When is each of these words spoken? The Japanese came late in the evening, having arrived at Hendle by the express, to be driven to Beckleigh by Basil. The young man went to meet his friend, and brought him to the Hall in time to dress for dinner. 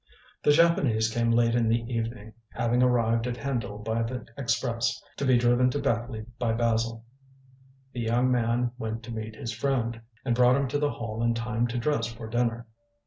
The 0.41 0.51
Japanese 0.51 1.13
came 1.13 1.29
late 1.29 1.53
in 1.53 1.67
the 1.67 1.81
evening, 1.93 2.33
having 2.49 2.81
arrived 2.81 3.27
at 3.27 3.37
Hendle 3.37 3.77
by 3.77 4.01
the 4.01 4.25
express, 4.35 4.99
to 5.17 5.25
be 5.27 5.37
driven 5.37 5.69
to 5.69 5.79
Beckleigh 5.79 6.25
by 6.39 6.53
Basil. 6.53 7.05
The 7.93 8.01
young 8.01 8.31
man 8.31 8.71
went 8.79 9.03
to 9.03 9.11
meet 9.13 9.35
his 9.35 9.53
friend, 9.53 10.01
and 10.25 10.33
brought 10.33 10.55
him 10.55 10.67
to 10.69 10.79
the 10.79 10.89
Hall 10.93 11.21
in 11.21 11.35
time 11.35 11.67
to 11.67 11.77
dress 11.77 12.07
for 12.07 12.27
dinner. 12.27 12.65